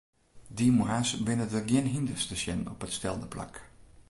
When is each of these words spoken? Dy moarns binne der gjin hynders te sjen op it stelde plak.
Dy 0.57 0.67
moarns 0.77 1.09
binne 1.25 1.47
der 1.51 1.63
gjin 1.69 1.91
hynders 1.93 2.23
te 2.25 2.35
sjen 2.41 2.61
op 2.71 2.83
it 2.85 2.95
stelde 2.97 3.27
plak. 3.33 3.55